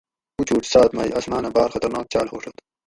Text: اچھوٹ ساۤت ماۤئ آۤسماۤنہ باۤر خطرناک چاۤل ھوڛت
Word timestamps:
اچھوٹ 0.39 0.63
ساۤت 0.73 0.89
ماۤئ 0.95 1.11
آۤسماۤنہ 1.17 1.49
باۤر 1.55 1.69
خطرناک 1.73 2.05
چاۤل 2.13 2.27
ھوڛت 2.31 2.55